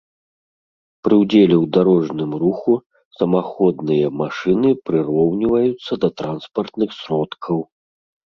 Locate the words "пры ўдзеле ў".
1.07-1.65